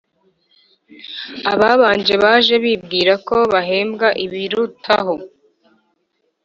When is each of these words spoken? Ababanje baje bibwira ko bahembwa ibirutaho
Ababanje 1.53 2.13
baje 2.23 2.55
bibwira 2.63 3.13
ko 3.27 3.37
bahembwa 3.51 4.07
ibirutaho 4.25 5.15